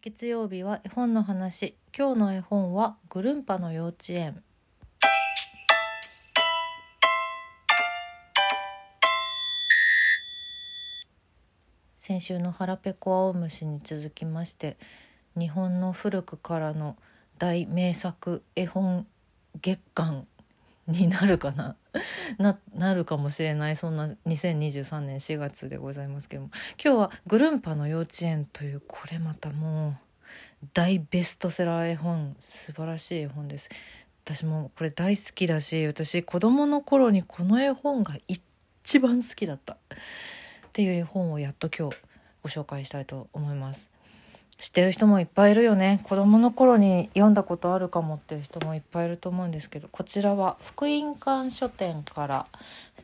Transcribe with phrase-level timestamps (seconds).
[0.00, 1.74] 月曜日は絵本の話。
[1.92, 4.44] 今日の絵本はグルンパの幼稚園。
[11.98, 14.76] 先週の腹ペコ青虫に続きまして
[15.36, 16.96] 日本の古くからの
[17.36, 19.04] 大名作絵本
[19.60, 20.28] 月間
[20.92, 21.76] になるかな？
[22.38, 23.76] ななるかもしれない。
[23.76, 26.50] そんな2023年4月でございますけども。
[26.82, 29.98] 今日は「グルンパの幼稚園」というこれまたも
[30.62, 33.68] う大ベストセラー絵本素晴らしい絵本です。
[34.24, 39.74] 私もこれ大好きだし私子供の頃にこの絵本が一番好きだった。
[39.74, 39.76] っ
[40.72, 41.96] ていう絵本をやっと今日
[42.42, 43.90] ご紹介したいと思います。
[44.58, 46.00] 知ってる人もいっぱいいるよね。
[46.02, 52.46] 子供の頃に読んだことあるかもっていう人もいっぱいいると思うんですけどこちらは福音館書店から、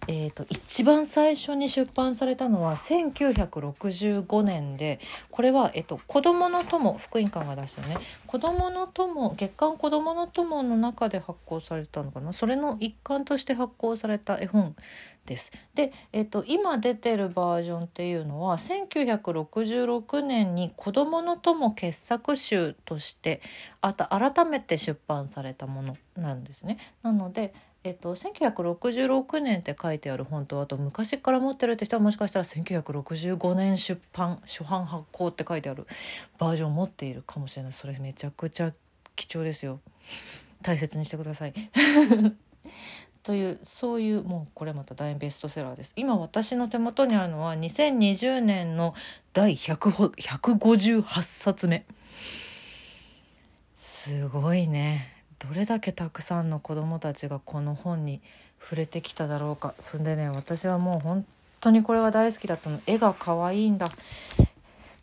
[0.09, 4.99] えーと、一番最初に出版されたのは1965年で
[5.31, 7.99] これは、えっと、子供の友福音館が出したね。
[8.27, 12.33] 子供の友月刊子供の友の中で発行されたのかな。
[12.33, 14.75] それの一環として発行された絵本
[15.27, 15.51] です。
[15.75, 23.41] で、えっと、今出てるバージョンっていうのは1966年に「子どもの友傑作集」として
[23.81, 26.79] あた改めて出版されたものなんですね。
[27.03, 27.55] なので
[27.87, 35.87] えっと、1966年って書いてある本とあと昔から持ってるって人はもしかしたら1965年出版初版発行って書いてある
[36.39, 37.73] バージョンを持っているかもしれない。
[37.75, 38.73] それめちゃくちゃ
[39.17, 39.81] 貴重ですよ。
[40.63, 41.55] 大切にしてください。
[43.25, 45.95] というそういうもうこれまた大ベストセラーです。
[45.97, 48.95] 今私の手元にあるのは2020年の
[49.33, 51.87] 第158冊目
[53.79, 55.11] すごいね。
[55.39, 58.21] どれだけたくさんの子どもたちがこの本に
[58.61, 59.75] 触れてきただろうか。
[59.91, 61.25] そんでね私はもう本
[61.61, 62.79] 当にこれは大好きだったの。
[62.87, 63.87] 絵が可愛いんだ。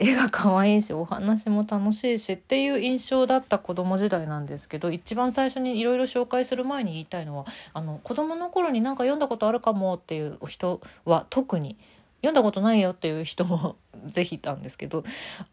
[0.03, 11.77] 絵が可愛いしお話も楽しいしっていう印象だった子供時代なんですけど一番最初にいろいろ紹介する前に言いたいのはあの子供の頃になんか読んだことあるかもっていう人は特に
[12.21, 13.75] 読んだことないよっていう人も
[14.11, 15.03] ぜひいたんですけど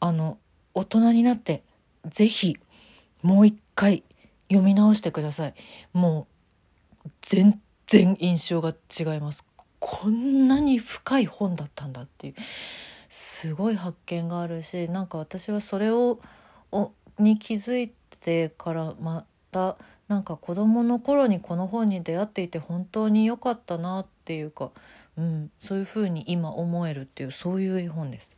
[0.00, 0.38] あの
[0.72, 1.62] 大人になって
[2.10, 2.56] ぜひ
[3.20, 4.02] もう一回
[4.48, 5.54] 読み直してください。
[5.92, 6.26] も
[7.04, 9.44] う全然印象が違います。
[9.78, 12.34] こんなに深い本だったんだっていう。
[13.20, 16.20] すごい発見があるしなんか私はそれを
[17.18, 24.70] に気づいてからまたなんか子どもの頃にこの本に出会っていて本当に良かったなっていうか、
[25.18, 28.30] うん、そういうふうに今思えるっていうそういう絵本です。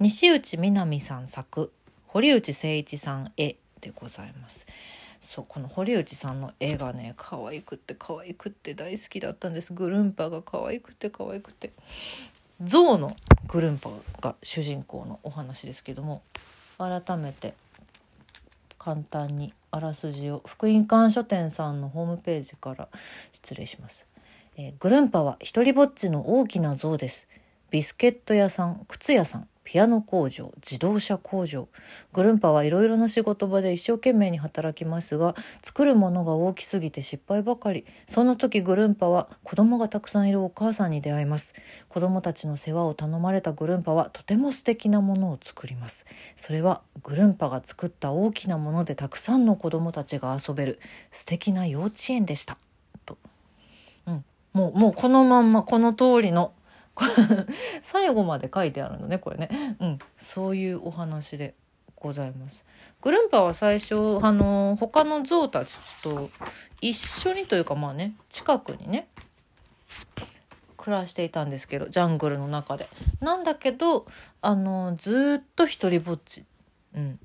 [0.00, 1.70] 西内みなみさん作
[2.06, 4.66] 堀内誠一さん絵でございます。
[5.20, 11.72] そうこの堀内さんの絵がね可愛くって可愛くって大好きだったんですグルンパが可愛くて可愛くて
[12.62, 13.14] 象の
[13.46, 13.90] グルンパ
[14.20, 16.22] が主人公のお話ですけども
[16.78, 17.54] 改めて
[18.78, 22.88] 簡単にあらすじを福音館書店さんのホームページから
[23.32, 24.06] 失礼します、
[24.56, 27.28] えー、グルンパは一りぼっちの大きな象です。
[27.70, 29.48] ビスケット屋さん靴屋さん。
[29.66, 31.66] ピアノ工場自動車工場。
[32.12, 35.34] グルンパはいろいろな仕事場で一生懸命に働きますが
[35.64, 37.84] 作るものが大きすぎて失敗ばかり。
[38.08, 41.52] そんな時グルンパは子供がたくさんいるお母さんに出会います。
[41.88, 46.06] 子供たちの世話を頼まれたグルンパはとても素敵なものを作ります。
[46.36, 50.78] それはグルンパが作った大きなものでたくさんの子供たちが遊べる
[51.10, 52.56] 素敵な幼稚園でした。
[53.04, 53.18] と、
[54.06, 56.52] うん、もうもうこのまんまこの通りの
[57.82, 61.54] 最後まで書いてあるのねこれね、うん、そういうお話で
[61.96, 62.64] ございます。
[63.02, 66.30] グルンパは最初あの他の象たちと
[66.80, 69.08] 一緒にというかまあね近くにね
[70.76, 72.88] 暮らしていたんですけどジャングルの中で。
[73.20, 74.06] なんだけど
[74.40, 76.44] あのずっと一りぼっち、
[76.94, 77.20] うん、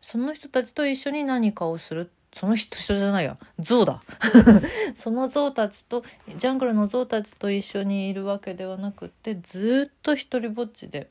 [0.00, 4.00] その人たちと一緒に何かをするその人人じゃないや象だ。
[4.96, 6.04] その象たちと
[6.36, 11.08] ジャングルの象たちと一緒にいるわけではなくてずっと一人ぼっちで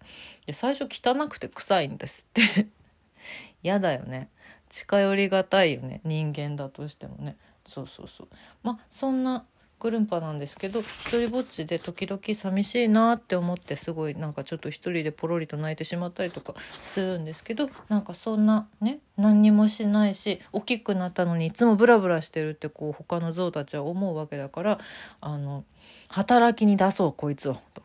[0.52, 2.68] 最初汚くて臭いんですって。
[3.64, 4.30] 嫌だよね。
[4.70, 6.02] 近寄りがたいよね。
[6.04, 7.36] 人間だとしてもね。
[7.66, 8.28] そうそうそう。
[8.64, 9.46] まあそんな
[9.80, 24.80] グルンパなんですけど一人ぼっちで時々寂しいなって思ってすごいなんかちょっと一人でポロリと泣いてしまったりとかするんですけどなんかそんなね何にもしないし大きくなったのにいつもブラブラしてるってこう他の象たちは思うわけだから
[25.22, 25.64] あの
[26.08, 27.82] 働きに出そうこいつをと。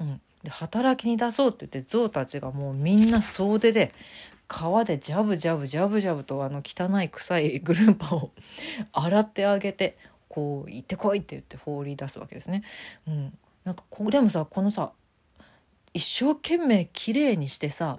[0.00, 3.92] うん、で働きに出そうって言って象たちがもうみんな総出で
[4.50, 8.32] 川でジャブジャブジャブジャブとあの汚い臭いグルンパを
[8.92, 9.96] 洗ってあげて
[10.30, 12.62] こう行ってこいって言って放り出すわけですね。
[13.06, 14.92] うん、なんかこでもさこのさ
[15.92, 17.98] 一生懸命綺麗にしてさ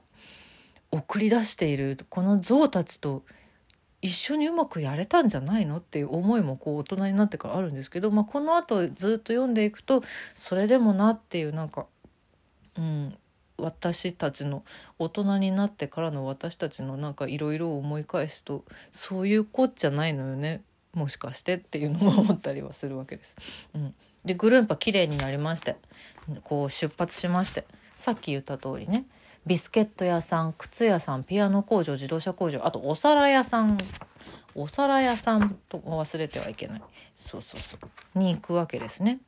[0.92, 3.24] 送り出しているこの象たちと
[4.02, 10.02] 一緒にうまくやれたんじゃないのっていう思いもこう大人になってからあるんですけど、まあ、このあとずっと読んでいくと
[10.34, 11.86] それでもなっていうなんか、
[12.78, 13.16] うん、
[13.58, 14.64] 私たちの
[14.98, 20.64] 大人になってからの私たちのなんかいろいろ思い返すとそういうこっちゃないのよね
[20.94, 23.38] もしかしてっていうのも思ったりはするわけです。
[23.74, 23.96] うん、
[24.26, 25.76] でグルンパ綺麗になりまして
[26.44, 27.66] こう出発しまして
[27.96, 29.06] さっき言った通りね
[29.46, 33.78] ビスケット屋さん靴屋さんピアノ工場自動車工場あとお皿屋さん
[34.54, 36.82] お皿屋さんと忘れてはいけない
[37.18, 37.78] そうそうそ
[38.16, 39.20] うに行くわけですね。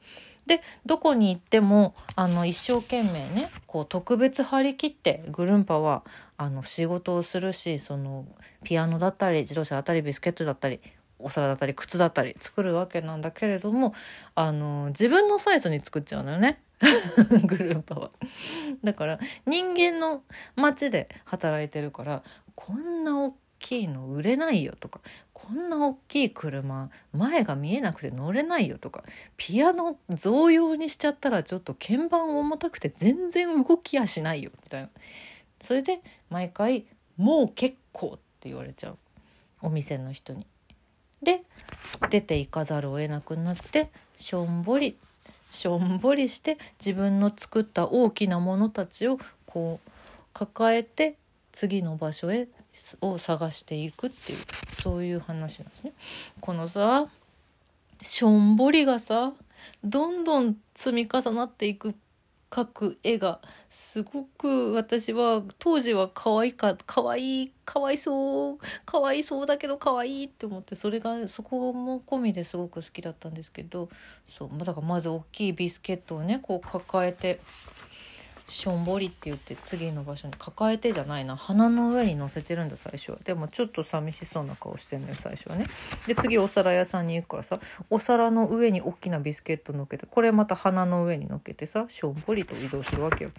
[0.45, 6.03] でどこに行ってもあの一生懸命ねこう特別張り切ってグルンパは
[6.35, 8.25] あの仕事をするしその
[8.63, 10.81] ピアノだったり自動車だったりビスケットだったり
[11.23, 13.93] お皿だったり靴だったり作るわけなんだけれども
[14.35, 16.61] あの自分のサイズに作っちゃうのよね
[17.45, 18.11] グループは。
[18.83, 20.23] だから人間の
[20.55, 22.23] 街で働いてるから
[22.55, 24.99] こんな大きいの売れないよとか
[25.33, 29.03] こんな大きい車前が見えなくて乗れないよとか
[29.37, 34.89] ピアノ増用にしちゃったらちょっと鍵盤重たくて全然動きやしないよみたいな
[35.61, 36.85] それで毎回
[37.17, 38.97] 「もう結構」って言われちゃう
[39.61, 40.45] お店の人に。
[41.23, 41.43] で
[42.09, 44.97] 出ていかざるを得なくなってしょんぼり
[45.51, 49.89] しょんぼりして自分の作った大きなものたちをこう
[50.33, 51.15] 抱えて
[51.51, 52.47] 次の場所へ
[53.01, 54.39] を探していくっていう
[54.81, 55.93] そういう話なんですね。
[56.41, 57.07] このさ
[58.01, 59.33] しょんぼりがさ
[59.83, 61.93] どんどん積み重なっていく
[62.53, 63.39] 描く絵が
[63.71, 73.89] すごく私は当時は可愛か可愛いかわいそうかわいそうだけど可愛いって思ってそれがそこも込みですごく好きだったんですけど
[74.27, 77.39] そうだからまず大きいビスケットをねこう抱えて
[78.47, 81.35] しょんぼりって言って次の場所に抱えてじゃないな。
[81.35, 83.17] 鼻の上に乗せてるんだ最初は。
[83.23, 85.65] でもちょっと寂しそうな顔してんのよ最初はね。
[86.07, 87.59] で次お皿屋さんに行くからさ
[87.89, 93.31] お皿の上に大きなビスケット乗っけてこれまた鼻の上に乗っけてさしょんぼりと移動するわけよ。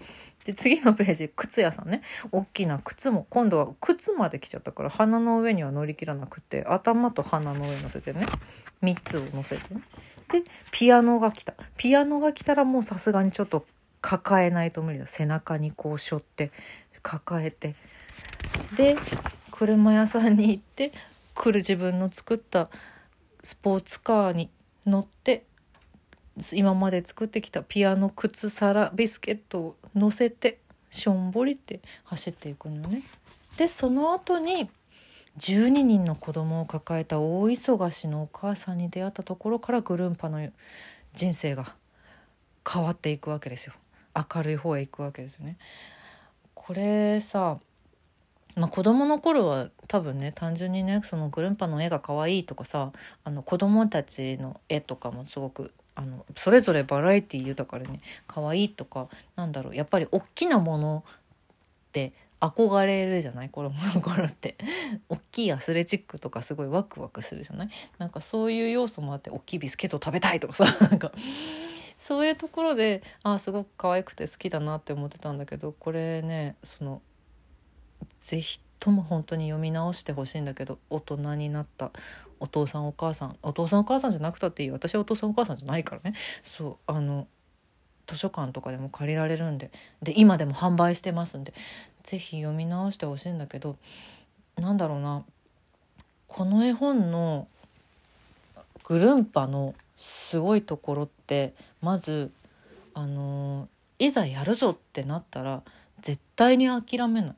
[0.45, 2.03] で次のページ靴屋さんね。
[2.33, 8.27] 大きな靴も今度は靴まで来ちゃったから鼻の上には乗り切らなくて頭と鼻の上に乗せてね
[8.83, 9.83] 3つを乗せてね。
[10.33, 11.55] でピアノが来た。
[11.77, 13.67] ピアノが来たらもうさすがにちょっと
[14.07, 16.51] 抱えないと無理だ背中にこう背負って
[17.03, 17.75] 抱えて
[18.77, 18.99] で
[19.51, 20.93] 車屋さんに行って
[21.35, 22.69] 来る自分の作った
[23.43, 24.51] スポーツカーに
[24.85, 25.45] 乗って
[26.53, 30.59] 今まで作ってきたピアノ靴皿ビスケットを乗せて
[30.91, 33.03] しょんぼりって走っていくのね。
[33.57, 34.69] でその後に
[35.39, 40.47] 12人の子供を抱えた大忙しのお母さんに出会ったところからグルンパの
[41.15, 41.75] 人生が
[42.71, 43.73] 変わっていくわけですよ。
[44.15, 45.57] 明るい方へ行くわけですよね。
[46.55, 47.59] これさ
[48.57, 52.93] まあ、子供の頃は多分ね単純にねそのグルンパの絵が可愛いとかさ
[53.25, 63.49] あの子供たちの絵とかもすごくあのそれぞれバラエティー豊かでね可愛いとかなんだろうやっぱり大きなものって憧れるじゃない？
[63.49, 64.57] 子供の頃って。
[65.09, 67.71] 大きいアスレチックとかすごいワクワクするじゃない？
[67.99, 71.11] なんかそういう要素もあって大きいビスケット食べたいとかさなんか。
[71.99, 77.01] そういうところであすごく可愛くて好きだなって思ってたんだけどこれねその
[78.23, 81.91] 是非とも本当に読み直してほしいんだけど大人になった
[82.41, 86.17] お父さんお母さんお父さんお母さんじゃなくたっていい私はお父さんお母さんじゃないからね。
[86.45, 87.27] そうあの
[88.07, 89.71] 図書館とかでも借りられるんで
[90.03, 91.55] で今でも販売してますんで
[92.03, 93.77] 是非読み直してほしいんだけど
[94.57, 95.25] なんだろうな
[96.29, 97.49] この絵本の
[98.85, 102.31] グルンパのすごいところってまず
[102.95, 105.63] あのいざやるぞってなったら
[106.03, 107.35] 絶対に諦めない。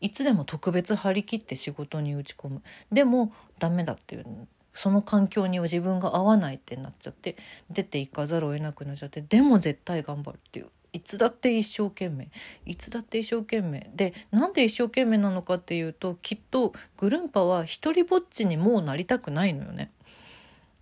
[0.00, 2.62] いつでも特別張り切って仕事に打ち込む。
[2.92, 4.26] でもダメだっていう。
[4.74, 7.36] その環境には自分が合わないってなっちゃって
[7.70, 10.66] 出ていかざるを得なくなっちゃってでも絶対頑張るっていう。
[10.92, 12.28] いつだって一生懸命。
[12.64, 13.90] いつだって一生懸命。
[13.94, 19.90] でなんで一生懸命なのかっていうときっとグルンパは一りぼっちにもうなりたくないのよね。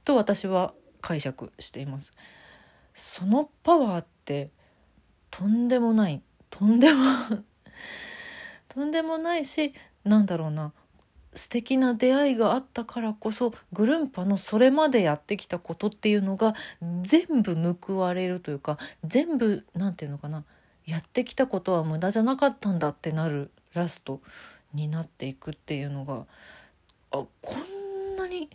[0.04, 2.12] と私は解釈しています。
[2.94, 4.48] そのパワーって
[5.30, 6.22] とんでもない。
[6.48, 7.04] とんでも
[8.70, 10.72] とんでもないしなんだろうな。
[11.34, 16.54] 素敵な出会いがあったからこそグルンパのそれまでやってきたことっていうのが
[17.02, 20.44] 全部報われるというか全部何て言うのかな。
[20.86, 24.22] やってきたことは無駄じゃなかったんだってなるラスト
[24.72, 26.24] になっていくっていうのが
[27.10, 28.48] あこんなに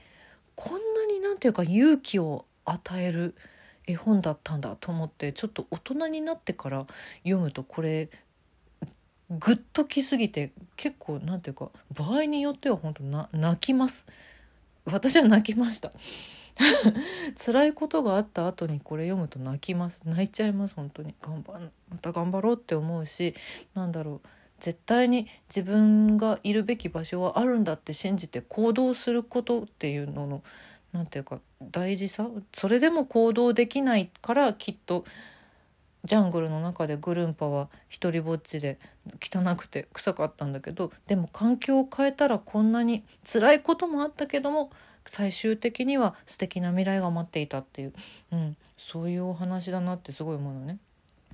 [0.59, 3.33] こんなに何て言うか勇気を与える
[3.87, 6.85] 絵本だったんだと思ってちょっと大人になってから
[7.23, 8.09] 読むとこれ
[9.29, 14.05] グッときすぎて結構なんていうか場合によっては本当な泣きます。
[14.83, 15.93] 私は泣きました。
[17.45, 20.01] 辛いことがあった後にこれ読むと泣きます。
[20.03, 21.15] 泣いちゃいます本当に。
[21.21, 21.53] 頑張
[21.89, 23.33] また頑張ろうって思うし
[23.75, 24.27] なんだろう。
[24.59, 30.43] 絶対に自分がいるべき場所はあるんだって信じて行動することっていうのの
[30.91, 32.27] 何て言うか大事さ？
[32.53, 35.05] それでも行動できないからきっと
[36.05, 38.79] ジャングルの中でグルンパは一りぼっちで
[39.21, 44.71] 汚くて臭かったんだけどでも環境を変えたらこんなに辛いこともあったけども
[45.05, 47.93] 最終的には素敵な未来が待っていたっていう、
[48.31, 50.77] うん、そういうお話だなってすごい思うのね。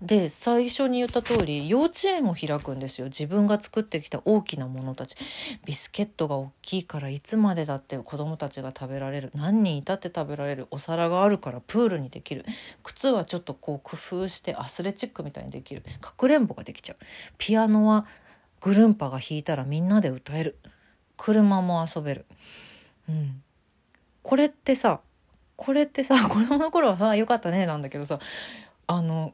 [0.02, 3.08] で最初に言った通り幼稚園を開くんですよ。
[3.08, 5.16] 自分が作ってきた大きなものたち。
[5.64, 9.32] ビスケットが大きいからいつまでだって子供たちが食べられる。
[9.36, 10.68] 何人いたって食べられる。
[10.70, 12.46] お皿があるからプールにできる。
[12.84, 15.84] 靴はちょっとこう工夫してアスレチックみたいにできる。
[16.02, 16.98] かくれんぼができちゃう。
[17.38, 18.06] ピアノは
[18.60, 20.58] グルンパが弾いたらみんなで歌える。
[21.16, 22.26] 車も遊べる。
[23.08, 23.42] うん。
[24.24, 25.00] これってさ
[25.56, 28.20] これってさ 子供の頃はさよかったねなんだけどさ。
[28.88, 29.34] あの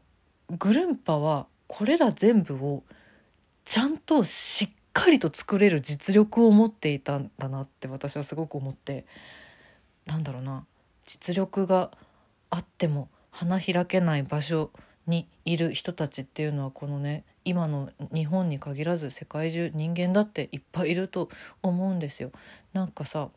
[0.58, 2.84] グルンパはこれら全部を
[3.65, 9.05] ちゃんとしっかりと作れる実力を持っていたんだなって私はすごく思って
[10.05, 10.65] なんだろうな
[11.05, 11.91] 実力が
[12.50, 14.72] あっても花開けない場所
[15.08, 21.29] にいる人たちっていうのはこのね今の日本に限らず世界中人間だっていっぱいいると
[21.63, 22.31] 思うんですよ。
[22.74, 23.29] なんかさ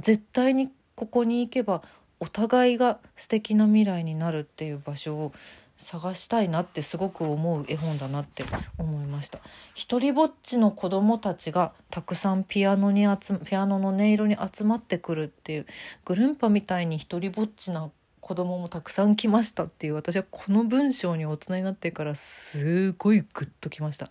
[0.00, 1.82] 絶対にここに行けば
[2.20, 5.32] お互いが素敵な未来になるっていう場所を
[5.80, 8.44] 探したいなってすごく思う絵本だなって
[8.78, 9.38] 思いました。
[9.74, 15.66] 一人ぼっちの子供たちがたくさんピアノに集ピアノの音色に集まってくるっていう
[16.04, 24.10] グルンパみたいに一人ぼっちな子供もたくさん来ましたっていう私はこの文章に大人になってからすごいグッときました。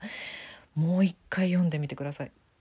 [0.76, 2.32] もう一回読んでみてください。